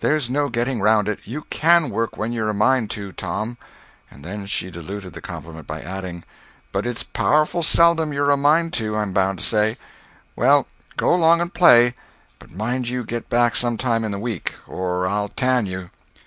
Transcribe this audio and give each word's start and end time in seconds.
There's 0.00 0.30
no 0.30 0.48
getting 0.48 0.80
round 0.80 1.08
it, 1.08 1.18
you 1.24 1.42
can 1.50 1.90
work 1.90 2.16
when 2.16 2.32
you're 2.32 2.48
a 2.48 2.54
mind 2.54 2.88
to, 2.92 3.12
Tom." 3.12 3.58
And 4.10 4.24
then 4.24 4.46
she 4.46 4.70
diluted 4.70 5.12
the 5.12 5.20
compliment 5.20 5.66
by 5.66 5.82
adding, 5.82 6.24
"But 6.72 6.86
it's 6.86 7.02
powerful 7.02 7.62
seldom 7.62 8.10
you're 8.10 8.30
a 8.30 8.38
mind 8.38 8.72
to, 8.80 8.96
I'm 8.96 9.12
bound 9.12 9.40
to 9.40 9.44
say. 9.44 9.76
Well, 10.34 10.68
go 10.96 11.14
'long 11.14 11.42
and 11.42 11.52
play; 11.52 11.94
but 12.38 12.50
mind 12.50 12.88
you 12.88 13.04
get 13.04 13.28
back 13.28 13.54
some 13.54 13.76
time 13.76 14.04
in 14.04 14.14
a 14.14 14.18
week, 14.18 14.54
or 14.66 15.06
I'll 15.06 15.28
tan 15.28 15.66
you." 15.66 15.90